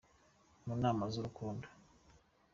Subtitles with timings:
[0.65, 1.67] Mu nama z’urukundo.